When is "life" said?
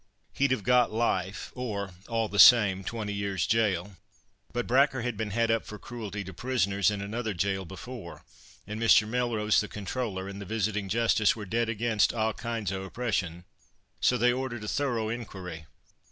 0.91-1.51